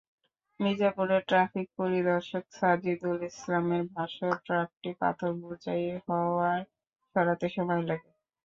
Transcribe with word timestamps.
মির্জাপুরের 0.59 1.21
traffic 1.29 1.67
পরিদর্শক 1.79 2.43
সাজিদুল 2.51 3.17
ইসলামের 3.29 3.83
ভাষ্য, 3.91 4.17
ট্রাকটি 4.45 4.89
পাথর 4.99 5.31
বোঝাই 5.41 5.83
হওয়ায় 6.05 6.63
সরাতে 7.15 7.47
সময় 7.55 7.81
লাগে। 7.83 8.09